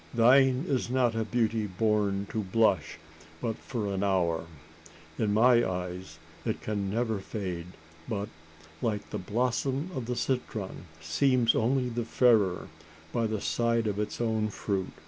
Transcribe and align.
thine 0.15 0.65
is 0.67 0.89
not 0.89 1.13
a 1.13 1.23
beauty 1.23 1.67
born 1.67 2.25
to 2.27 2.41
blush 2.41 2.97
but 3.39 3.55
for 3.57 3.85
an 3.85 4.03
hour. 4.03 4.45
In 5.19 5.31
my 5.31 5.63
eyes, 5.63 6.17
it 6.43 6.59
can 6.59 6.89
never 6.89 7.19
fade; 7.19 7.67
but, 8.09 8.27
like 8.81 9.11
the 9.11 9.19
blossom 9.19 9.91
of 9.93 10.07
the 10.07 10.15
citron, 10.15 10.85
seems 10.99 11.53
only 11.53 11.87
the 11.87 12.03
fairer, 12.03 12.67
by 13.13 13.27
the 13.27 13.41
side 13.41 13.85
of 13.85 13.99
its 13.99 14.19
own 14.19 14.49
fruit! 14.49 14.91